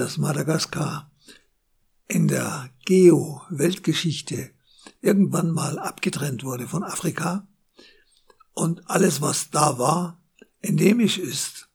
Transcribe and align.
dass 0.00 0.16
Madagaskar 0.16 1.10
in 2.08 2.26
der 2.26 2.70
Geo-Weltgeschichte 2.86 4.50
irgendwann 5.02 5.50
mal 5.50 5.78
abgetrennt 5.78 6.42
wurde 6.42 6.66
von 6.66 6.82
Afrika 6.82 7.46
und 8.54 8.88
alles, 8.88 9.20
was 9.20 9.50
da 9.50 9.78
war, 9.78 10.18
endemisch 10.62 11.18
ist. 11.18 11.68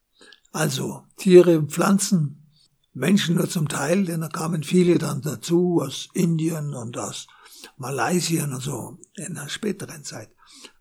Also 0.51 1.03
Tiere 1.17 1.59
und 1.59 1.71
Pflanzen, 1.71 2.47
Menschen 2.93 3.35
nur 3.35 3.47
zum 3.47 3.67
Teil, 3.67 4.05
denn 4.05 4.21
da 4.21 4.27
kamen 4.27 4.63
viele 4.63 4.97
dann 4.97 5.21
dazu 5.21 5.81
aus 5.83 6.09
Indien 6.15 6.73
und 6.73 6.97
aus 6.97 7.27
Malaysia 7.77 8.43
und 8.43 8.59
so 8.59 8.97
in 9.13 9.37
einer 9.37 9.49
späteren 9.49 10.03
Zeit. 10.03 10.31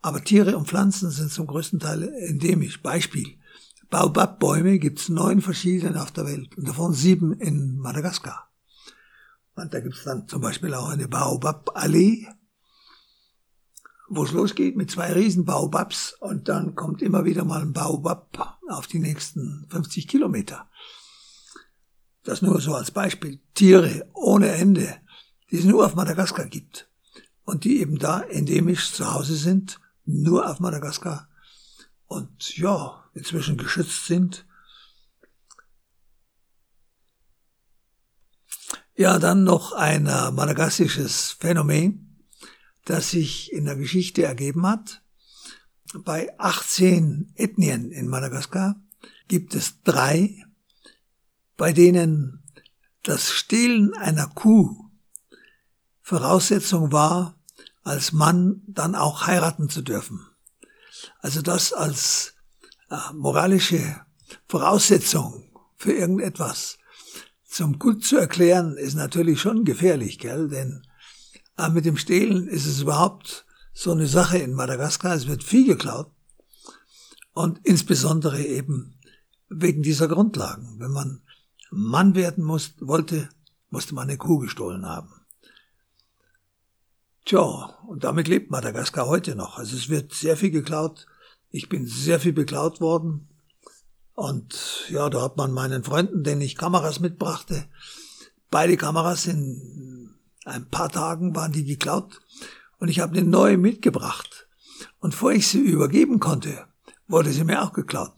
Aber 0.00 0.24
Tiere 0.24 0.56
und 0.56 0.66
Pflanzen 0.66 1.10
sind 1.10 1.30
zum 1.30 1.46
größten 1.46 1.78
Teil 1.78 2.04
endemisch. 2.04 2.80
Beispiel. 2.80 3.36
Baobab-Bäume 3.94 4.80
gibt 4.80 4.98
es 4.98 5.08
neun 5.08 5.40
verschiedene 5.40 6.02
auf 6.02 6.10
der 6.10 6.26
Welt 6.26 6.58
und 6.58 6.66
davon 6.66 6.94
sieben 6.94 7.32
in 7.32 7.78
Madagaskar. 7.78 8.50
Und 9.54 9.72
da 9.72 9.78
gibt 9.78 9.94
es 9.94 10.02
dann 10.02 10.26
zum 10.26 10.40
Beispiel 10.40 10.74
auch 10.74 10.88
eine 10.88 11.06
Baobab-Allee, 11.06 12.26
wo 14.08 14.24
es 14.24 14.32
losgeht 14.32 14.76
mit 14.76 14.90
zwei 14.90 15.12
riesen 15.12 15.44
Baobabs 15.44 16.16
und 16.18 16.48
dann 16.48 16.74
kommt 16.74 17.02
immer 17.02 17.24
wieder 17.24 17.44
mal 17.44 17.62
ein 17.62 17.72
Baobab 17.72 18.58
auf 18.68 18.88
die 18.88 18.98
nächsten 18.98 19.64
50 19.68 20.08
Kilometer. 20.08 20.68
Das 22.24 22.42
nur 22.42 22.60
so 22.60 22.74
als 22.74 22.90
Beispiel. 22.90 23.38
Tiere 23.54 24.10
ohne 24.12 24.48
Ende, 24.48 24.92
die 25.52 25.58
es 25.58 25.64
nur 25.64 25.86
auf 25.86 25.94
Madagaskar 25.94 26.46
gibt 26.46 26.90
und 27.44 27.62
die 27.62 27.78
eben 27.78 28.00
da 28.00 28.22
endemisch 28.22 28.92
zu 28.92 29.14
Hause 29.14 29.36
sind, 29.36 29.78
nur 30.04 30.50
auf 30.50 30.58
Madagaskar 30.58 31.28
und 32.06 32.56
ja, 32.56 33.04
inzwischen 33.14 33.56
geschützt 33.56 34.06
sind. 34.06 34.46
Ja, 38.96 39.18
dann 39.18 39.42
noch 39.42 39.72
ein 39.72 40.06
äh, 40.06 40.30
madagassisches 40.30 41.32
Phänomen, 41.32 42.24
das 42.84 43.10
sich 43.10 43.52
in 43.52 43.64
der 43.64 43.76
Geschichte 43.76 44.22
ergeben 44.22 44.66
hat. 44.66 45.02
Bei 45.94 46.38
18 46.38 47.32
Ethnien 47.34 47.90
in 47.90 48.08
Madagaskar 48.08 48.76
gibt 49.26 49.54
es 49.54 49.82
drei, 49.82 50.44
bei 51.56 51.72
denen 51.72 52.42
das 53.02 53.30
Stehlen 53.30 53.94
einer 53.94 54.28
Kuh 54.28 54.84
Voraussetzung 56.02 56.92
war, 56.92 57.34
als 57.82 58.12
Mann 58.12 58.62
dann 58.66 58.94
auch 58.94 59.26
heiraten 59.26 59.68
zu 59.68 59.82
dürfen. 59.82 60.26
Also 61.20 61.42
das 61.42 61.72
als 61.72 62.34
äh, 62.90 62.96
moralische 63.14 64.04
Voraussetzung 64.48 65.50
für 65.76 65.92
irgendetwas 65.92 66.78
zum 67.44 67.78
Gut 67.78 68.04
zu 68.04 68.16
erklären, 68.16 68.76
ist 68.76 68.94
natürlich 68.94 69.40
schon 69.40 69.64
gefährlich, 69.64 70.18
gell? 70.18 70.48
Denn 70.48 70.82
äh, 71.56 71.68
mit 71.70 71.84
dem 71.84 71.96
Stehlen 71.96 72.48
ist 72.48 72.66
es 72.66 72.80
überhaupt 72.80 73.46
so 73.72 73.92
eine 73.92 74.06
Sache 74.06 74.38
in 74.38 74.54
Madagaskar. 74.54 75.14
Es 75.14 75.26
wird 75.26 75.44
viel 75.44 75.66
geklaut. 75.66 76.10
Und 77.32 77.60
insbesondere 77.64 78.42
eben 78.42 78.98
wegen 79.48 79.82
dieser 79.82 80.08
Grundlagen. 80.08 80.78
Wenn 80.78 80.92
man 80.92 81.22
Mann 81.70 82.14
werden 82.14 82.44
muss, 82.44 82.74
wollte, 82.80 83.28
musste 83.70 83.94
man 83.94 84.08
eine 84.08 84.18
Kuh 84.18 84.38
gestohlen 84.38 84.86
haben. 84.86 85.23
Tja, 87.24 87.78
und 87.86 88.04
damit 88.04 88.28
lebt 88.28 88.50
Madagaskar 88.50 89.06
heute 89.06 89.34
noch. 89.34 89.56
Also 89.58 89.76
es 89.76 89.88
wird 89.88 90.12
sehr 90.12 90.36
viel 90.36 90.50
geklaut. 90.50 91.06
Ich 91.50 91.68
bin 91.68 91.86
sehr 91.86 92.20
viel 92.20 92.34
beklaut 92.34 92.80
worden. 92.80 93.28
Und 94.14 94.86
ja, 94.90 95.08
da 95.08 95.22
hat 95.22 95.36
man 95.36 95.52
meinen 95.52 95.84
Freunden, 95.84 96.22
denen 96.22 96.42
ich 96.42 96.56
Kameras 96.56 97.00
mitbrachte, 97.00 97.66
beide 98.50 98.76
Kameras 98.76 99.26
in 99.26 100.14
ein 100.44 100.68
paar 100.68 100.90
Tagen 100.90 101.34
waren 101.34 101.52
die 101.52 101.64
geklaut 101.64 102.20
und 102.78 102.88
ich 102.88 103.00
habe 103.00 103.16
eine 103.16 103.26
neue 103.26 103.56
mitgebracht. 103.56 104.46
Und 105.00 105.14
vor 105.14 105.32
ich 105.32 105.48
sie 105.48 105.60
übergeben 105.60 106.20
konnte, 106.20 106.66
wurde 107.08 107.32
sie 107.32 107.44
mir 107.44 107.62
auch 107.62 107.72
geklaut. 107.72 108.12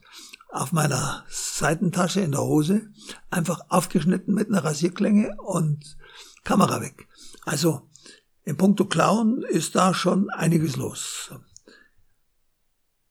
Auf 0.50 0.72
meiner 0.72 1.25
Seitentasche 1.28 2.20
in 2.20 2.32
der 2.32 2.42
Hose, 2.42 2.88
einfach 3.30 3.60
aufgeschnitten 3.69 4.34
mit 4.34 4.48
einer 4.48 4.64
Rasierklinge 4.64 5.36
und 5.41 5.97
Kamera 6.44 6.80
weg. 6.80 7.09
Also 7.44 7.88
in 8.46 8.56
puncto 8.56 8.84
Klauen 8.86 9.42
ist 9.42 9.74
da 9.74 9.92
schon 9.92 10.30
einiges 10.30 10.76
los. 10.76 11.30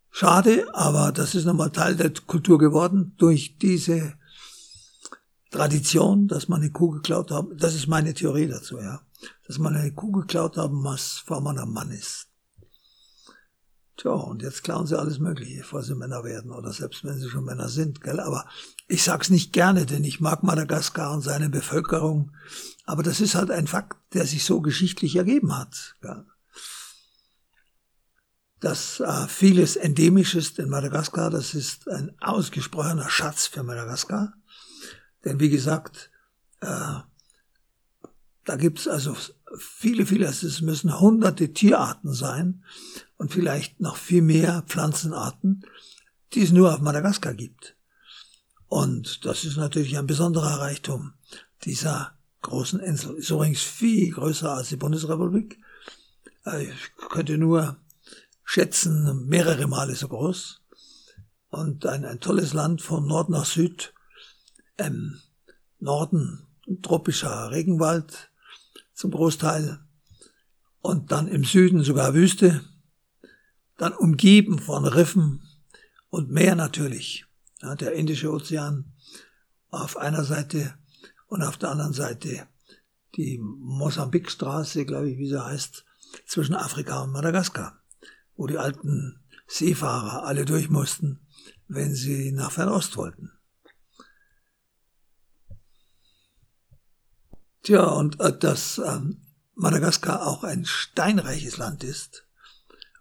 Schade, 0.09 0.73
aber 0.73 1.11
das 1.11 1.35
ist 1.35 1.43
nochmal 1.43 1.71
Teil 1.71 1.97
der 1.97 2.09
Kultur 2.25 2.57
geworden 2.57 3.13
durch 3.17 3.57
diese 3.57 4.13
Tradition, 5.51 6.29
dass 6.29 6.47
man 6.47 6.61
eine 6.61 6.71
Kuh 6.71 6.89
geklaut 6.89 7.31
hat. 7.31 7.47
Das 7.57 7.75
ist 7.75 7.87
meine 7.87 8.13
Theorie 8.13 8.47
dazu, 8.47 8.79
ja. 8.79 9.01
Dass 9.45 9.59
man 9.59 9.75
eine 9.75 9.91
Kuh 9.91 10.13
geklaut 10.13 10.55
haben 10.55 10.81
muss, 10.81 11.21
bevor 11.25 11.41
man 11.41 11.59
ein 11.59 11.69
Mann 11.69 11.91
ist. 11.91 12.29
Tja, 13.97 14.11
und 14.11 14.41
jetzt 14.41 14.63
klauen 14.63 14.87
sie 14.87 14.99
alles 14.99 15.19
Mögliche, 15.19 15.59
bevor 15.59 15.81
sie 15.81 15.95
Männer 15.95 16.23
werden 16.25 16.51
oder 16.51 16.73
selbst 16.73 17.05
wenn 17.05 17.17
sie 17.17 17.29
schon 17.29 17.45
Männer 17.45 17.69
sind, 17.69 18.01
gell? 18.01 18.19
Aber 18.19 18.45
ich 18.87 19.03
sag's 19.03 19.29
nicht 19.29 19.53
gerne, 19.53 19.85
denn 19.85 20.03
ich 20.03 20.19
mag 20.19 20.43
Madagaskar 20.43 21.13
und 21.13 21.21
seine 21.21 21.49
Bevölkerung. 21.49 22.31
Aber 22.85 23.03
das 23.03 23.21
ist 23.21 23.35
halt 23.35 23.51
ein 23.51 23.67
Fakt, 23.67 23.97
der 24.13 24.25
sich 24.25 24.43
so 24.43 24.59
geschichtlich 24.59 25.15
ergeben 25.15 25.57
hat. 25.57 25.95
Gell? 26.01 26.25
Dass 28.59 28.99
äh, 28.99 29.27
vieles 29.27 29.77
endemisch 29.77 30.35
ist 30.35 30.59
in 30.59 30.69
Madagaskar, 30.69 31.29
das 31.29 31.53
ist 31.53 31.87
ein 31.87 32.15
ausgesprochener 32.19 33.09
Schatz 33.09 33.47
für 33.47 33.63
Madagaskar. 33.63 34.33
Denn 35.23 35.39
wie 35.39 35.49
gesagt, 35.49 36.11
äh, 36.59 36.99
da 38.45 38.55
gibt's 38.55 38.87
also 38.87 39.15
viele, 39.57 40.05
viele, 40.05 40.27
es 40.27 40.61
müssen 40.61 40.99
hunderte 40.99 41.51
Tierarten 41.51 42.13
sein 42.13 42.63
und 43.17 43.33
vielleicht 43.33 43.79
noch 43.79 43.97
viel 43.97 44.21
mehr 44.21 44.63
Pflanzenarten, 44.67 45.65
die 46.33 46.43
es 46.43 46.51
nur 46.51 46.73
auf 46.73 46.79
Madagaskar 46.79 47.33
gibt. 47.33 47.75
Und 48.67 49.25
das 49.25 49.45
ist 49.45 49.57
natürlich 49.57 49.97
ein 49.97 50.07
besonderer 50.07 50.59
Reichtum 50.59 51.13
dieser 51.63 52.17
großen 52.41 52.79
Insel. 52.79 53.15
Ist 53.15 53.31
übrigens 53.31 53.61
viel 53.61 54.11
größer 54.11 54.51
als 54.51 54.69
die 54.69 54.75
Bundesrepublik. 54.75 55.59
Äh, 56.45 56.65
ich 56.65 57.09
könnte 57.09 57.37
nur 57.37 57.77
schätzen, 58.43 59.27
mehrere 59.27 59.67
Male 59.67 59.95
so 59.95 60.07
groß. 60.07 60.61
Und 61.49 61.85
ein, 61.85 62.05
ein 62.05 62.19
tolles 62.19 62.53
Land 62.53 62.81
von 62.81 63.07
Nord 63.07 63.29
nach 63.29 63.45
Süd. 63.45 63.93
Im 64.77 65.19
Norden 65.79 66.45
tropischer 66.81 67.51
Regenwald 67.51 68.29
zum 68.95 69.11
Großteil. 69.11 69.79
Und 70.79 71.11
dann 71.11 71.27
im 71.27 71.43
Süden 71.43 71.83
sogar 71.83 72.13
Wüste. 72.15 72.61
Dann 73.77 73.93
umgeben 73.93 74.57
von 74.57 74.85
Riffen 74.85 75.43
und 76.09 76.31
Meer 76.31 76.55
natürlich. 76.55 77.25
Ja, 77.61 77.75
der 77.75 77.93
Indische 77.93 78.31
Ozean 78.31 78.93
auf 79.69 79.97
einer 79.97 80.23
Seite 80.23 80.75
und 81.27 81.43
auf 81.43 81.57
der 81.57 81.69
anderen 81.71 81.93
Seite 81.93 82.47
die 83.15 83.39
Mosambikstraße, 83.39 84.85
glaube 84.85 85.09
ich, 85.09 85.17
wie 85.17 85.27
sie 85.27 85.43
heißt, 85.43 85.85
zwischen 86.25 86.55
Afrika 86.55 87.03
und 87.03 87.11
Madagaskar, 87.11 87.81
wo 88.35 88.47
die 88.47 88.57
alten 88.57 89.19
Seefahrer 89.47 90.23
alle 90.25 90.45
durch 90.45 90.69
mussten, 90.69 91.19
wenn 91.67 91.93
sie 91.93 92.31
nach 92.31 92.51
Fernost 92.51 92.97
wollten. 92.97 93.31
Tja, 97.65 97.83
und 97.83 98.19
äh, 98.19 98.37
dass 98.37 98.77
ähm, 98.77 99.21
Madagaskar 99.55 100.27
auch 100.27 100.43
ein 100.43 100.65
steinreiches 100.65 101.57
Land 101.57 101.83
ist, 101.83 102.23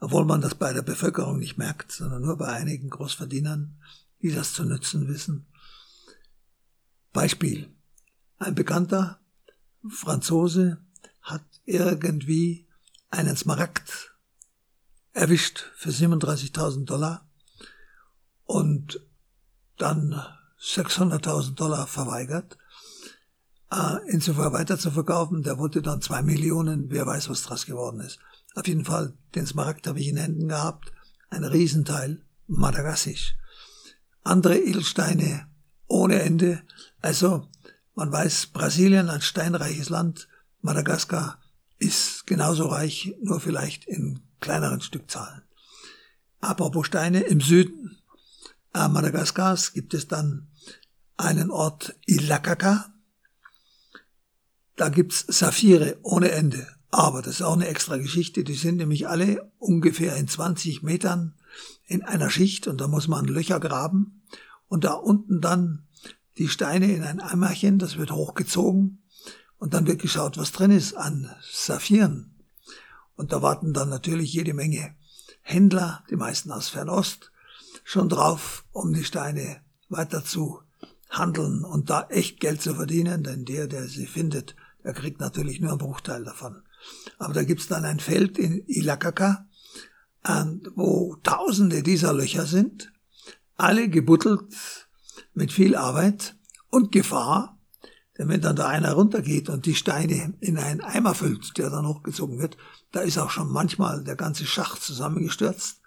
obwohl 0.01 0.25
man 0.25 0.41
das 0.41 0.55
bei 0.55 0.73
der 0.73 0.81
Bevölkerung 0.81 1.39
nicht 1.39 1.59
merkt, 1.59 1.93
sondern 1.93 2.23
nur 2.23 2.39
bei 2.39 2.47
einigen 2.47 2.89
Großverdienern, 2.89 3.79
die 4.23 4.33
das 4.33 4.55
zu 4.55 4.65
nützen 4.65 5.07
wissen. 5.07 5.45
Beispiel. 7.13 7.69
Ein 8.39 8.55
bekannter 8.55 9.21
Franzose 9.87 10.79
hat 11.21 11.44
irgendwie 11.67 12.67
einen 13.11 13.37
Smaragd 13.37 14.15
erwischt 15.12 15.73
für 15.77 15.91
37.000 15.91 16.87
Dollar 16.87 17.29
und 18.44 18.99
dann 19.77 20.23
600.000 20.59 21.55
Dollar 21.55 21.87
verweigert, 21.87 22.56
äh, 23.75 23.99
insofern 24.06 24.53
weiter 24.53 24.79
zu 24.79 24.91
verkaufen. 24.91 25.43
Der 25.43 25.59
wollte 25.59 25.82
dann 25.82 26.00
zwei 26.00 26.23
Millionen, 26.23 26.91
wer 26.91 27.06
weiß, 27.06 27.29
was 27.29 27.43
draus 27.43 27.67
geworden 27.67 28.00
ist. 28.00 28.19
Auf 28.55 28.67
jeden 28.69 28.85
Fall, 28.85 29.15
den 29.35 29.47
Smaragd 29.47 29.87
habe 29.87 30.00
ich 30.00 30.09
in 30.09 30.17
Händen 30.17 30.49
gehabt, 30.49 30.93
ein 31.31 31.44
Riesenteil, 31.44 32.23
madagassisch. 32.47 33.35
Andere 34.23 34.59
Edelsteine 34.59 35.49
ohne 35.87 36.23
Ende, 36.23 36.62
also 37.00 37.49
man 37.94 38.11
weiß, 38.11 38.47
Brasilien, 38.47 39.11
ein 39.11 39.21
steinreiches 39.21 39.88
Land, 39.88 40.29
Madagaskar 40.61 41.38
ist 41.79 42.26
genauso 42.26 42.67
reich, 42.67 43.15
nur 43.21 43.41
vielleicht 43.41 43.85
in 43.85 44.21
kleineren 44.41 44.81
Stückzahlen. 44.81 45.43
Apropos 46.41 46.87
Steine, 46.87 47.21
im 47.21 47.41
Süden 47.41 47.99
äh, 48.73 48.88
Madagaskars 48.88 49.73
gibt 49.73 49.94
es 49.94 50.09
dann 50.09 50.49
einen 51.17 51.50
Ort 51.50 51.97
Ilakaka, 52.06 52.94
da 54.76 54.88
gibt's 54.88 55.25
Saphire 55.29 55.99
ohne 56.03 56.31
Ende. 56.31 56.67
Aber 56.91 57.23
das 57.23 57.37
ist 57.37 57.43
auch 57.43 57.55
eine 57.55 57.67
extra 57.67 57.97
Geschichte. 57.97 58.44
Die 58.44 58.55
sind 58.55 58.76
nämlich 58.76 59.09
alle 59.09 59.50
ungefähr 59.59 60.17
in 60.17 60.29
20 60.29 60.82
Metern 60.82 61.35
in 61.87 62.03
einer 62.03 62.31
Schicht 62.31 62.67
und 62.67 62.81
da 62.81 62.88
muss 62.88 63.09
man 63.09 63.26
Löcher 63.26 63.61
graben 63.61 64.23
und 64.69 64.85
da 64.85 64.93
unten 64.93 65.41
dann 65.41 65.87
die 66.38 66.49
Steine 66.49 66.93
in 66.93 67.03
ein 67.03 67.21
Eimerchen, 67.21 67.79
das 67.79 67.97
wird 67.97 68.11
hochgezogen 68.11 69.03
und 69.59 69.75
dann 69.75 69.87
wird 69.87 70.00
geschaut, 70.00 70.37
was 70.37 70.53
drin 70.53 70.71
ist 70.71 70.94
an 70.94 71.31
Saphiren. 71.43 72.35
Und 73.17 73.32
da 73.32 73.43
warten 73.43 73.73
dann 73.73 73.88
natürlich 73.88 74.32
jede 74.32 74.55
Menge 74.55 74.97
Händler, 75.43 76.03
die 76.11 76.17
meisten 76.17 76.50
aus 76.50 76.69
Fernost, 76.69 77.31
schon 77.85 78.09
drauf, 78.09 78.65
um 78.73 78.93
die 78.93 79.05
Steine 79.05 79.61
weiter 79.88 80.25
zu 80.25 80.61
handeln 81.19 81.64
und 81.64 81.90
da 81.90 82.06
echt 82.08 82.40
Geld 82.40 82.62
zu 82.62 82.75
verdienen, 82.75 83.22
denn 83.22 83.44
der, 83.44 83.66
der 83.66 83.88
sie 83.88 84.06
findet, 84.06 84.55
der 84.82 84.93
kriegt 84.93 85.20
natürlich 85.20 85.61
nur 85.61 85.70
einen 85.70 85.78
Bruchteil 85.78 86.25
davon. 86.25 86.62
Aber 87.19 87.32
da 87.32 87.44
gibt's 87.44 87.69
dann 87.69 87.84
ein 87.84 88.00
Feld 88.00 88.38
in 88.38 88.64
Ilakaka, 88.66 89.46
wo 90.75 91.16
tausende 91.22 91.82
dieser 91.82 92.12
Löcher 92.12 92.46
sind, 92.46 92.93
alle 93.56 93.88
gebuddelt 93.88 94.88
mit 95.34 95.52
viel 95.52 95.76
Arbeit 95.76 96.37
und 96.70 96.93
Gefahr, 96.93 97.58
denn 98.16 98.28
wenn 98.28 98.40
dann 98.40 98.56
da 98.56 98.69
einer 98.69 98.93
runtergeht 98.93 99.49
und 99.49 99.66
die 99.66 99.75
Steine 99.75 100.34
in 100.40 100.56
einen 100.56 100.81
Eimer 100.81 101.14
füllt, 101.14 101.58
der 101.58 101.70
dann 101.70 101.87
hochgezogen 101.87 102.38
wird, 102.38 102.56
da 102.93 103.00
ist 103.00 103.19
auch 103.19 103.31
schon 103.31 103.50
manchmal 103.50 104.05
der 104.05 104.16
ganze 104.16 104.46
Schacht 104.46 104.82
zusammengestürzt 104.82 105.81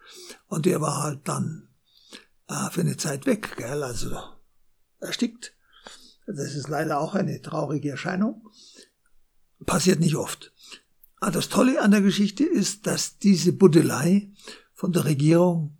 und 0.47 0.65
der 0.65 0.81
war 0.81 1.03
halt 1.03 1.27
dann 1.27 1.69
äh, 2.47 2.69
für 2.69 2.81
eine 2.81 2.97
Zeit 2.97 3.25
weg, 3.25 3.55
gell, 3.57 3.83
also 3.83 4.17
erstickt. 4.99 5.53
Das 6.25 6.55
ist 6.55 6.67
leider 6.67 6.99
auch 6.99 7.15
eine 7.15 7.41
traurige 7.41 7.91
Erscheinung. 7.91 8.49
Passiert 9.65 9.99
nicht 9.99 10.15
oft. 10.15 10.53
Aber 11.19 11.31
das 11.31 11.49
Tolle 11.49 11.81
an 11.81 11.91
der 11.91 12.01
Geschichte 12.01 12.43
ist, 12.43 12.85
dass 12.85 13.17
diese 13.17 13.53
Buddelei 13.53 14.29
von 14.73 14.91
der 14.91 15.05
Regierung 15.05 15.77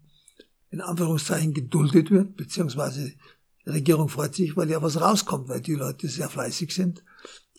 in 0.69 0.81
Anführungszeichen 0.81 1.53
geduldet 1.53 2.11
wird, 2.11 2.35
beziehungsweise 2.35 3.13
die 3.65 3.69
Regierung 3.69 4.09
freut 4.09 4.35
sich, 4.35 4.55
weil 4.57 4.69
ja 4.69 4.81
was 4.81 4.99
rauskommt, 4.99 5.47
weil 5.49 5.61
die 5.61 5.75
Leute 5.75 6.07
sehr 6.07 6.29
fleißig 6.29 6.73
sind 6.73 7.03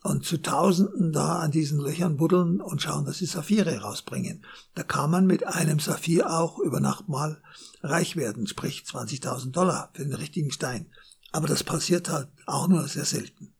und 0.03 0.25
zu 0.25 0.41
Tausenden 0.41 1.13
da 1.13 1.39
an 1.39 1.51
diesen 1.51 1.81
Löchern 1.81 2.17
buddeln 2.17 2.61
und 2.61 2.83
schauen, 2.83 3.05
dass 3.05 3.19
sie 3.19 3.27
Saphire 3.27 3.79
rausbringen. 3.79 4.45
Da 4.75 4.83
kann 4.83 5.11
man 5.11 5.27
mit 5.27 5.47
einem 5.47 5.81
Saphir 5.81 6.31
auch 6.31 6.59
über 6.59 6.81
Nacht 6.81 7.09
mal 7.09 7.43
reich 7.83 8.17
werden, 8.17 8.47
sprich 8.47 8.85
20.000 8.87 9.51
Dollar 9.51 9.91
für 9.95 10.05
den 10.05 10.15
richtigen 10.15 10.51
Stein. 10.51 10.87
Aber 11.33 11.47
das 11.47 11.65
passiert 11.65 12.09
halt 12.09 12.29
auch 12.47 12.69
nur 12.69 12.87
sehr 12.89 13.05
selten. 13.05 13.53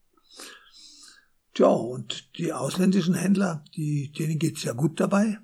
Tja, 1.53 1.67
und 1.67 2.37
die 2.37 2.53
ausländischen 2.53 3.13
Händler, 3.13 3.63
die, 3.75 4.11
denen 4.11 4.39
geht's 4.39 4.63
ja 4.63 4.73
gut 4.73 4.99
dabei. 4.99 5.39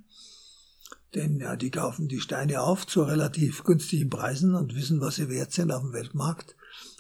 Denn 1.13 1.39
ja, 1.39 1.55
die 1.55 1.71
kaufen 1.71 2.07
die 2.07 2.19
Steine 2.19 2.61
auf 2.61 2.85
zu 2.87 3.03
relativ 3.03 3.63
günstigen 3.63 4.09
Preisen 4.09 4.55
und 4.55 4.75
wissen, 4.75 5.01
was 5.01 5.15
sie 5.15 5.29
wert 5.29 5.51
sind 5.51 5.71
auf 5.71 5.81
dem 5.81 5.93
Weltmarkt 5.93 6.55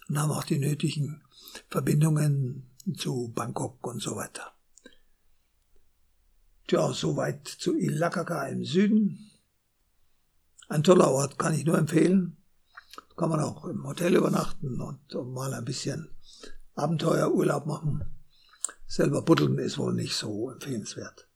und 0.07 0.19
haben 0.19 0.31
auch 0.31 0.43
die 0.43 0.59
nötigen 0.59 1.21
Verbindungen 1.69 2.69
zu 2.97 3.31
Bangkok 3.33 3.85
und 3.85 4.01
so 4.01 4.15
weiter. 4.15 4.53
Tja, 6.67 6.93
soweit 6.93 7.47
zu 7.47 7.75
Ilakaka 7.75 8.47
im 8.47 8.63
Süden. 8.63 9.31
Ein 10.67 10.83
toller 10.83 11.11
Ort, 11.11 11.37
kann 11.37 11.53
ich 11.53 11.65
nur 11.65 11.77
empfehlen. 11.77 12.37
Kann 13.15 13.29
man 13.29 13.39
auch 13.39 13.65
im 13.65 13.85
Hotel 13.85 14.15
übernachten 14.15 14.81
und 14.81 15.33
mal 15.33 15.53
ein 15.53 15.65
bisschen 15.65 16.09
Abenteuerurlaub 16.75 17.65
machen. 17.65 18.03
Selber 18.87 19.21
buddeln 19.21 19.57
ist 19.57 19.77
wohl 19.77 19.93
nicht 19.93 20.15
so 20.15 20.51
empfehlenswert. 20.51 21.27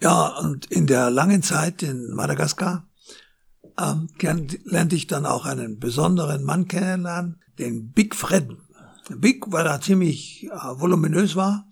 Ja, 0.00 0.38
und 0.38 0.66
in 0.66 0.86
der 0.86 1.10
langen 1.10 1.42
Zeit 1.42 1.82
in 1.82 2.12
Madagaskar 2.12 2.86
ähm, 3.78 4.08
lernte 4.64 4.96
ich 4.96 5.06
dann 5.06 5.24
auch 5.24 5.46
einen 5.46 5.78
besonderen 5.78 6.44
Mann 6.44 6.68
kennenlernen, 6.68 7.40
den 7.58 7.92
Big 7.92 8.14
Fred. 8.14 8.48
Big, 9.16 9.50
weil 9.52 9.66
er 9.66 9.80
ziemlich 9.80 10.44
äh, 10.44 10.50
voluminös 10.50 11.36
war. 11.36 11.68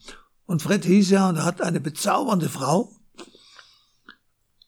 Und 0.46 0.62
Fred 0.62 0.84
hieß 0.84 1.10
ja 1.10 1.28
und 1.28 1.44
hat 1.44 1.60
eine 1.60 1.80
bezaubernde 1.80 2.48
Frau. 2.48 2.92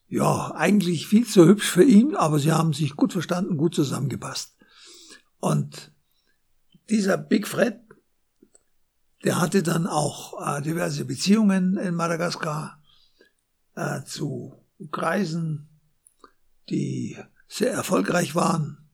Ja, 0.08 0.52
eigentlich 0.54 1.06
viel 1.08 1.26
zu 1.26 1.46
hübsch 1.46 1.68
für 1.68 1.84
ihn, 1.84 2.14
aber 2.14 2.38
sie 2.38 2.52
haben 2.52 2.72
sich 2.72 2.94
gut 2.94 3.12
verstanden, 3.12 3.56
gut 3.56 3.74
zusammengepasst. 3.74 4.56
Und 5.40 5.92
dieser 6.90 7.16
Big 7.16 7.48
Fred, 7.48 7.80
der 9.24 9.40
hatte 9.40 9.62
dann 9.62 9.86
auch 9.86 10.34
äh, 10.46 10.62
diverse 10.62 11.04
Beziehungen 11.04 11.76
in 11.78 11.94
Madagaskar 11.94 12.82
äh, 13.74 14.04
zu 14.04 14.54
Kreisen, 14.90 15.68
die 16.68 17.18
sehr 17.48 17.72
erfolgreich 17.72 18.34
waren. 18.34 18.90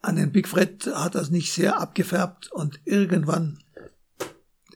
An 0.00 0.16
den 0.16 0.32
Big 0.32 0.48
Fred 0.48 0.86
hat 0.86 1.14
das 1.14 1.30
nicht 1.30 1.52
sehr 1.52 1.80
abgefärbt 1.80 2.50
und 2.50 2.80
irgendwann 2.84 3.62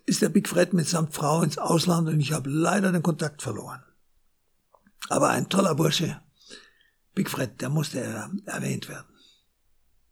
ist 0.05 0.23
der 0.23 0.29
Big 0.29 0.49
Fred 0.49 0.73
mitsamt 0.73 1.15
Frau 1.15 1.43
ins 1.43 1.59
Ausland 1.59 2.09
und 2.09 2.21
ich 2.21 2.33
habe 2.33 2.49
leider 2.49 2.93
den 2.93 3.03
Kontakt 3.03 3.43
verloren. 3.43 3.83
Aber 5.09 5.31
ein 5.31 5.49
toller 5.49 5.75
Bursche, 5.75 6.21
Big 7.15 7.31
Fred, 7.31 7.61
der 7.61 7.69
musste 7.69 8.01
erwähnt 8.47 8.89
werden. 8.89 9.16